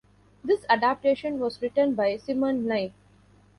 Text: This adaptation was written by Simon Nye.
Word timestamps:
This 0.43 0.65
adaptation 0.67 1.37
was 1.37 1.61
written 1.61 1.93
by 1.93 2.17
Simon 2.17 2.65
Nye. 2.67 2.91